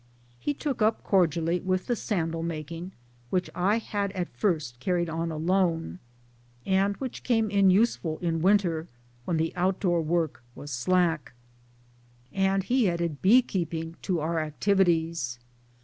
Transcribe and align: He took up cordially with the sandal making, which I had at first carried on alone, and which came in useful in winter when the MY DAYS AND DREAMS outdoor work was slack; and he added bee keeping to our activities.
He 0.39 0.55
took 0.55 0.81
up 0.81 1.03
cordially 1.03 1.59
with 1.59 1.85
the 1.85 1.95
sandal 1.95 2.41
making, 2.41 2.93
which 3.29 3.51
I 3.53 3.77
had 3.77 4.11
at 4.13 4.35
first 4.35 4.79
carried 4.79 5.11
on 5.11 5.29
alone, 5.31 5.99
and 6.65 6.97
which 6.97 7.21
came 7.21 7.51
in 7.51 7.69
useful 7.69 8.17
in 8.17 8.41
winter 8.41 8.87
when 9.25 9.37
the 9.37 9.43
MY 9.43 9.45
DAYS 9.45 9.47
AND 9.47 9.53
DREAMS 9.53 9.63
outdoor 9.67 10.01
work 10.01 10.43
was 10.55 10.71
slack; 10.71 11.33
and 12.33 12.63
he 12.63 12.89
added 12.89 13.21
bee 13.21 13.43
keeping 13.43 13.95
to 14.01 14.19
our 14.21 14.39
activities. 14.39 15.37